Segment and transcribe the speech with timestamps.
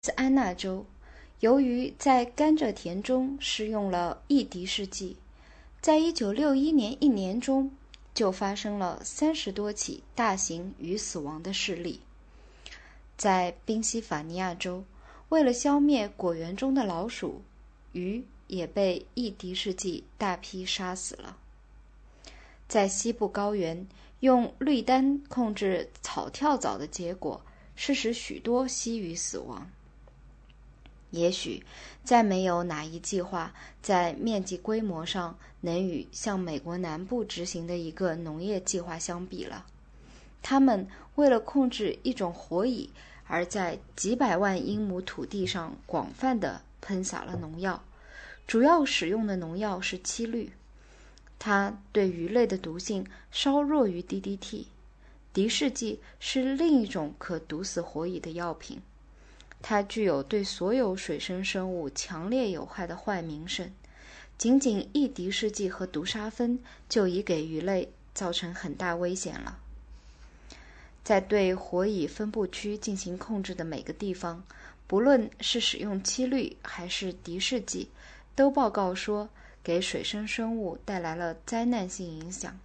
[0.00, 0.86] 斯安那州，
[1.40, 5.16] 由于在甘蔗田中施用了异敌试剂，
[5.80, 7.70] 在一九六一年一年中
[8.14, 12.00] 就发生了三十多起大型鱼死亡的事例。
[13.16, 14.84] 在宾夕法尼亚州，
[15.30, 17.42] 为了消灭果园中的老鼠，
[17.90, 21.36] 鱼也被异敌试剂大批杀死了。
[22.68, 23.84] 在西部高原，
[24.20, 27.42] 用绿丹控制草跳蚤的结果
[27.74, 29.68] 是使许多溪鱼死亡。
[31.10, 31.62] 也许，
[32.04, 39.64] 再没有哪一计划在面积规模上能与向美国南部执行的一个农业计划相比了。
[40.42, 42.90] 他们为了控制一种火蚁，
[43.26, 47.82] 而在几百万英亩土地上广泛地喷洒了农药，
[48.46, 50.52] 主要使用的农药是七氯，
[51.38, 54.66] 它对鱼类的毒性稍弱于 DDT。
[55.32, 58.80] 敌视剂是另一种可毒死火蚁的药品。
[59.60, 63.72] 它具有对所有水生生物强烈有害的坏名声，
[64.38, 69.58] 仅仅一敌视剂和毒杀酚就已给鱼类造成很大危险了。
[71.02, 74.44] 在对火蚁分布区进行控制的每个地方，
[74.86, 77.88] 不论是使用漆氯还是敌视剂，
[78.34, 79.28] 都报告说
[79.62, 82.58] 给水生生物带来了灾难性影响。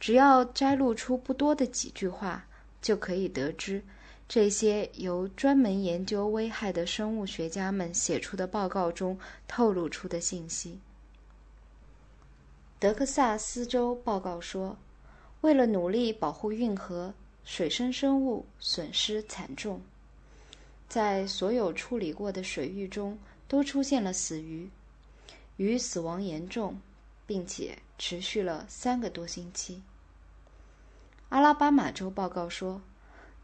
[0.00, 2.46] 只要摘录出不多的几句话，
[2.82, 3.82] 就可以得知。
[4.28, 10.80] 这些由专门研究危害的生物学家们写出的报告中透露出的信息。
[12.80, 14.76] 德克萨斯州报告说，
[15.42, 19.80] 为了努力保护运河，水生生物损失惨重，
[20.88, 23.16] 在所有处理过的水域中
[23.46, 24.68] 都出现了死鱼，
[25.56, 26.76] 鱼死亡严重，
[27.28, 29.80] 并且持续了三个多星期。
[31.28, 32.82] 阿拉巴马州报告说。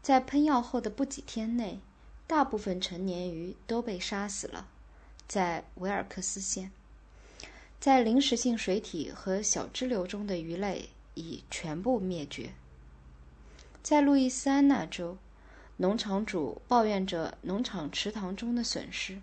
[0.03, 1.79] 在喷药后的不几天内，
[2.27, 4.67] 大部分成年鱼都被杀死了。
[5.29, 6.71] 在维尔克斯县，
[7.79, 12.49] 在临时性水体和小支流中的鱼类已全部灭绝。
[13.81, 15.17] 在路易斯安那州，
[15.77, 19.21] 农场主抱怨着农场池塘中的损失。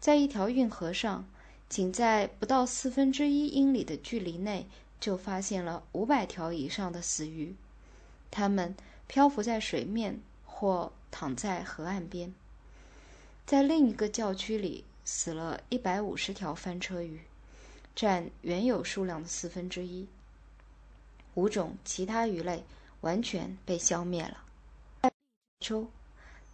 [0.00, 1.24] 在一条运河上，
[1.68, 4.66] 仅在不到四分之一英里的距离内，
[4.98, 7.54] 就发现了五百条以上的死鱼，
[8.32, 8.74] 它们。
[9.06, 12.32] 漂浮在水面或躺在河岸边。
[13.46, 17.20] 在另一个教区里，死了一百五十条翻车鱼，
[17.94, 20.06] 占原有数量的四分之一。
[21.34, 22.64] 五种其他鱼类
[23.02, 25.10] 完全被消灭了。
[25.60, 25.86] 秋，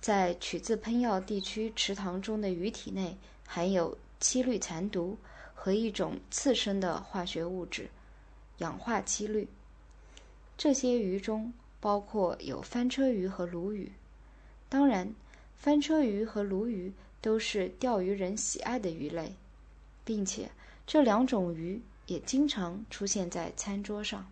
[0.01, 3.17] 在取自喷药地区池塘中的鱼体内
[3.47, 5.17] 含有七氯残毒
[5.55, 7.89] 和一种次生的化学物质——
[8.59, 9.49] 氧化七氯。
[10.59, 11.53] 这些鱼中。
[11.81, 13.93] 包括有翻车鱼和鲈鱼，
[14.69, 15.15] 当然，
[15.57, 19.35] 翻车鱼和鲈鱼都是钓鱼人喜爱的鱼类，
[20.05, 20.51] 并且
[20.87, 24.31] 这两种鱼也经常出现在餐桌上。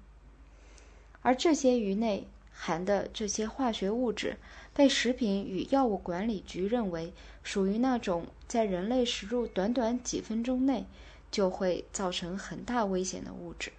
[1.23, 4.37] 而这些鱼内含的这些化学物质，
[4.75, 10.87] 被食品与药物管理局认为属于那种在人类食入短短几分钟内
[11.31, 13.73] 就会造成很大危险的物质。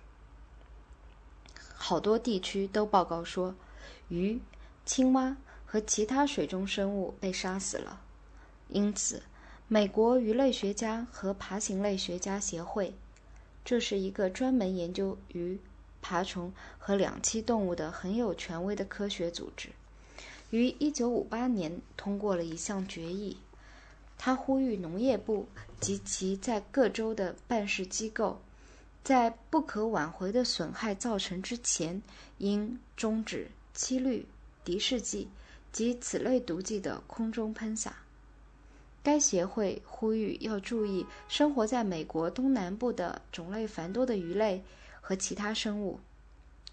[1.90, 3.56] 好多地区都报告说，
[4.10, 4.40] 鱼、
[4.86, 5.36] 青蛙
[5.66, 8.00] 和其他水中生物被杀死了。
[8.68, 9.24] 因此，
[9.68, 12.94] 美国鱼类学家和爬行类学家协会，
[13.66, 15.60] 这是一个专门研究鱼、
[16.00, 19.70] 爬虫和两栖动物的很有权威的科学组织，
[20.52, 23.38] 于1958年通过了一项决议。
[24.16, 25.48] 他呼吁农业部
[25.80, 28.40] 及其在各州的办事机构。
[29.10, 32.00] 在不可挽回的损害造成之前，
[32.38, 34.24] 应终止七氯、
[34.64, 35.28] 敌视剂
[35.72, 37.96] 及此类毒剂的空中喷洒。
[39.02, 44.64] 该协会呼吁要注意生活在美国东南部的种类繁多的鱼类
[45.02, 46.00] 和其他生物，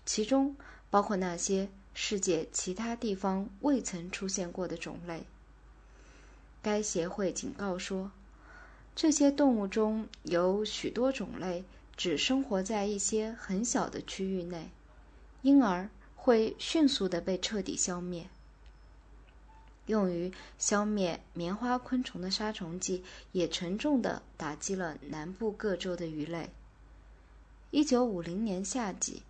[0.04, 0.54] 其中
[0.90, 5.24] 包括那些世界其他地方未曾出现过的种类。
[6.60, 8.10] 该协会警告说，
[8.94, 11.64] 这些动物中有许多种类。
[11.96, 14.68] 只生活在一些很小的区域内，
[15.42, 18.28] 因而会迅速的被彻底消灭。
[19.86, 26.50] 用于消灭棉花昆虫的杀虫剂也沉重的打击了南部各州的鱼类。
[27.70, 29.22] 一九五零年夏季，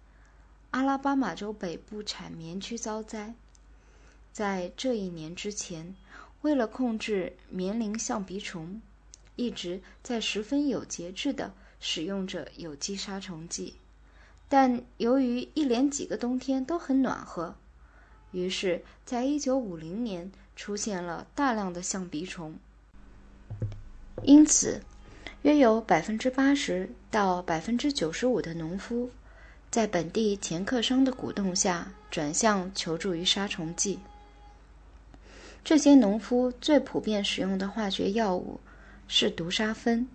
[0.71, 3.35] 阿拉巴马州北部产棉区遭灾。
[4.33, 5.95] 在这一年之前，
[6.43, 8.81] 为了控制棉铃象鼻虫，
[9.37, 11.55] 一直在十分有节制的。
[11.81, 13.75] 使用着有机杀虫剂，
[14.49, 17.55] 但由于一连几个冬天都很暖和，
[18.33, 22.57] 于是，在一九五零年出现了大量的象鼻虫。
[24.23, 24.81] 因此，
[25.43, 29.11] 约有百分之八十到百分之九十五的农夫，
[29.71, 33.99] 在本地掮客商的鼓动下，转向求助于杀虫剂。
[35.63, 38.61] 这些农夫最普遍使用的化学药物
[39.09, 40.09] 是毒杀酚，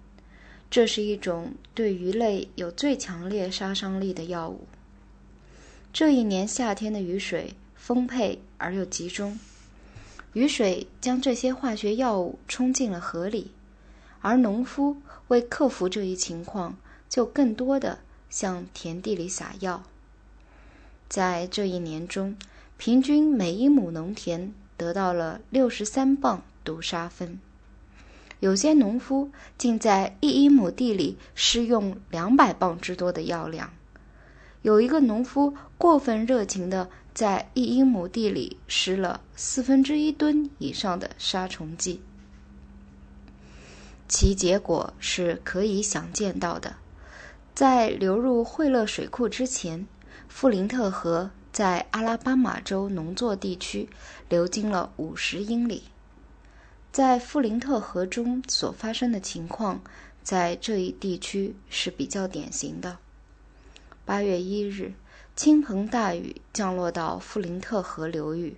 [0.71, 4.62] 这是一种对鱼类有最强烈杀伤力的药物。
[5.94, 9.38] 这一年夏天的雨水丰沛而又集中，
[10.33, 13.51] 雨水将这些化学药物冲进了河里，
[14.21, 14.95] 而农夫
[15.27, 16.77] 为克服这一情况，
[17.07, 19.83] 就更多的向田地里撒药。
[21.09, 22.38] 在这一年中，
[22.77, 24.53] 平均每一亩农田。
[24.77, 27.39] 得到了六十三磅毒杀酚，
[28.42, 33.72] 有些农夫竟在一英亩地里施用两百磅之多的药量。
[34.64, 42.02] 有一个农夫过分热情地在一英亩地里施了四分之一吨以上的杀虫剂，
[44.08, 46.76] 其结果是可以想见到的。
[47.54, 49.88] 在流入惠勒水库之前，
[50.28, 51.32] 富林特河。
[51.52, 53.90] 在阿拉巴马州农作地区
[54.30, 55.84] 流经了五十英里，
[56.92, 59.82] 在富林特河中所发生的情况，
[60.24, 62.98] 在这一地区是比较典型的。
[64.04, 64.94] 八月一日，
[65.36, 68.58] 倾盆大雨降落到富林特河流域，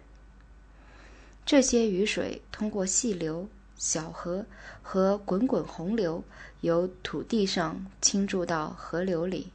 [1.46, 3.48] 这些雨水通过细流、
[3.78, 4.46] 小河
[4.82, 6.24] 和滚滚洪流，
[6.62, 9.52] 由土地上倾注到河流里。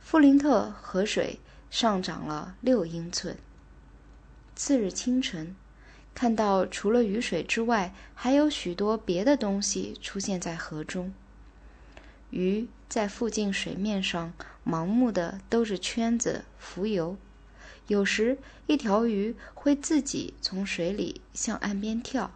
[0.00, 1.38] 富林特河水。
[1.70, 3.36] 上涨了六英寸。
[4.56, 5.54] 次日清晨，
[6.14, 11.12] 看到除了雨水之外，还有许多别的东西出现在河中。
[12.30, 14.32] 鱼在附近水面上
[14.66, 17.16] 盲目的兜着圈子浮游，
[17.86, 22.30] 有时一条鱼会自己从水里向岸边跳，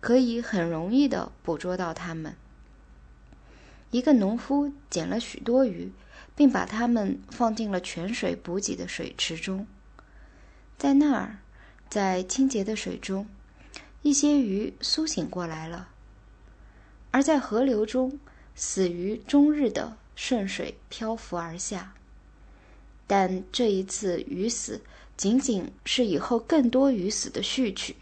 [0.00, 2.34] 可以很容易的捕捉到它们。
[3.90, 5.92] 一个农夫捡了许多鱼。
[6.34, 9.66] 并把它们放进了泉水补给的水池中，
[10.76, 11.38] 在那儿，
[11.88, 13.26] 在清洁的水中，
[14.02, 15.88] 一些鱼苏醒过来了；
[17.10, 18.18] 而在河流中，
[18.54, 21.94] 死鱼终日的顺水漂浮而下。
[23.06, 24.80] 但这一次鱼死
[25.16, 27.96] 仅仅是以后更多鱼死的序曲，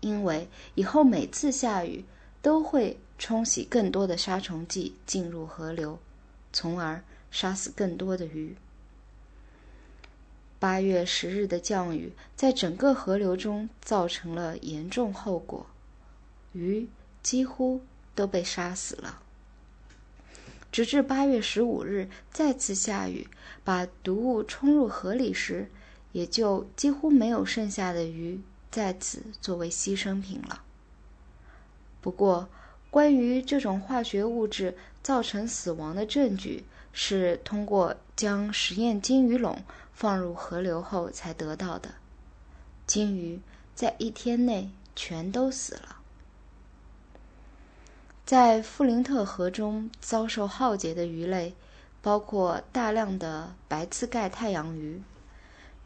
[0.00, 2.04] 因为以后每次下雨
[2.42, 5.98] 都会冲洗更多的杀虫剂进入河流，
[6.52, 7.02] 从而。
[7.32, 8.56] 杀死更多的鱼。
[10.60, 15.66] 八月十日的降雨在整个河流中造成了严重后果，
[16.52, 16.86] 鱼
[17.22, 17.80] 几乎
[18.14, 19.22] 都被杀死了。
[20.70, 23.26] 直至八月十五日再次下雨，
[23.64, 25.70] 把毒物冲入河里时，
[26.12, 28.38] 也就几乎没有剩下的鱼
[28.70, 30.62] 在此作为牺牲品了。
[32.02, 32.50] 不过，
[32.90, 36.64] 关于这种化学物质造成死亡的证据。
[36.92, 39.62] 是通过将实验金鱼笼
[40.00, 41.90] 放入河流后才得到的。
[42.86, 43.38] 金鱼
[43.74, 45.98] 在一天内全都死了。
[48.24, 51.54] 在富林特河中遭受浩劫的鱼类，
[52.00, 55.02] 包括大量的白刺盖太阳鱼，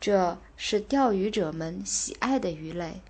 [0.00, 3.00] 这是钓鱼者们喜爱的鱼类。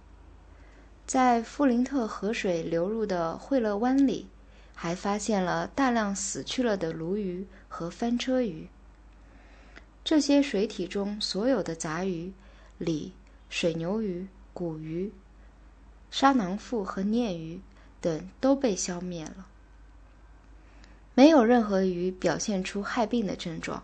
[1.07, 4.29] 在富林特河水流入的惠勒湾里。
[4.77, 8.69] 还发现了大量死去了的鲈鱼和翻车鱼。
[10.05, 12.31] 这些水体中所有的杂鱼、
[12.77, 13.13] 鲤、
[13.49, 15.11] 水牛鱼、骨鱼、
[16.11, 17.61] 沙囊腹和鲶鱼
[18.03, 19.47] 等都被消灭了。
[21.15, 23.83] 没有任何鱼表现出害病的症状，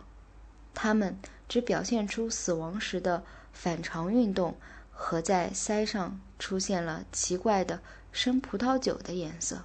[0.75, 1.17] 它们
[1.49, 4.57] 只表现出死亡时的反常运动
[4.91, 7.81] 和在鳃上出现了奇怪的
[8.13, 9.63] 生葡萄酒的颜色。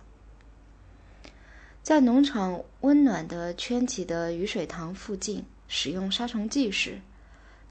[1.84, 7.02] 在农场温暖的圈起的雨水塘附近使用杀虫剂时，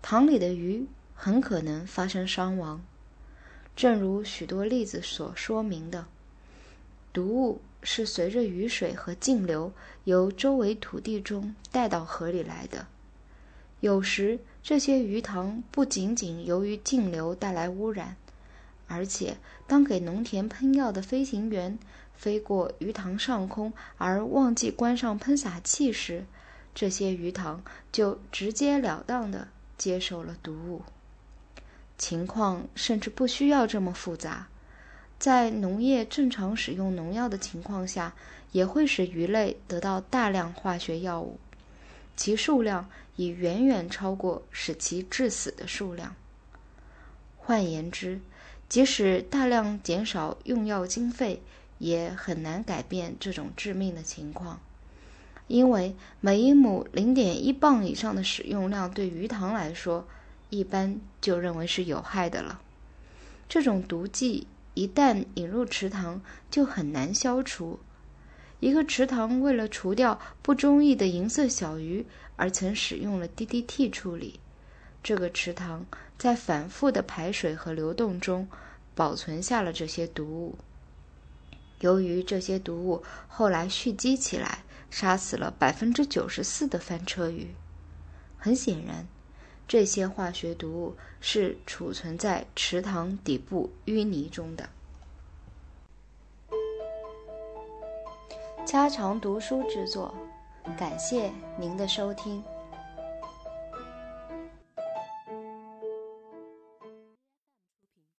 [0.03, 2.85] 塘里的鱼很可能发生伤亡。
[3.77, 6.07] 正如许多例子所说明的，
[7.13, 9.73] 毒物是随着雨水和径流
[10.05, 12.87] 由周围土地中带到河里来的。
[13.81, 18.17] 有时，这些鱼塘不仅仅由于径流带来污染，
[18.87, 19.37] 而且
[19.67, 21.79] 当给农田喷药的飞行员。
[22.17, 26.25] 飞过鱼塘上空而忘记关上喷洒器时，
[26.75, 27.63] 这些鱼塘
[27.93, 30.83] 就直截了当地接受了毒物。
[31.97, 34.49] 情况甚至不需要这么复杂，
[35.19, 38.15] 在农业正常使用农药的情况下，
[38.51, 41.39] 也会使鱼类得到大量化学药物，
[42.17, 46.17] 其数量已远远超过使其致死的数量。
[47.39, 48.21] 换言之，
[48.69, 51.41] 即使大量减少用药经费，
[51.79, 54.61] 也很难改变这种致命的情况。
[55.47, 60.07] 因为每一亩零点一磅以上的使用量对鱼塘来说，
[60.51, 62.61] 一般就认为是有害的了。
[63.49, 66.21] 这种毒剂一旦引入池塘，
[66.51, 67.79] 就很难消除。
[68.61, 74.41] 一个池塘为了除掉不中意的银色小鱼，而曾使用了 DDT 处理。
[75.03, 75.85] 这个池塘
[76.17, 78.49] 在反复的排水和流动中，
[78.95, 80.57] 保存下了这些毒物。
[81.81, 84.65] 由于这些毒物后来蓄积起来，
[84.97, 87.53] 杀死了百分之九十四的翻车鱼。
[88.39, 89.09] 很显然，
[89.67, 94.69] 这些化学毒物是储存在池塘底部淤泥中的。
[98.65, 100.15] 家常读书之作，
[100.79, 102.41] 感谢您的收听。